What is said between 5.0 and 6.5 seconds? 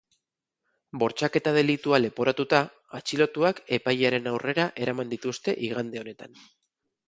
dituzte igande honetan.